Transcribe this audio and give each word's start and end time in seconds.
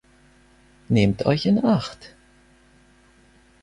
Nehmt 0.89 1.27
euch 1.27 1.45
in 1.45 1.63
Acht! 1.63 2.15